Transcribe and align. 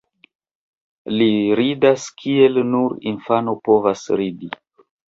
Li 1.17 1.27
ridas 1.61 2.09
kiel 2.25 2.59
nur 2.73 2.99
infano 3.13 3.57
povas 3.71 4.07
ridi. 4.25 4.55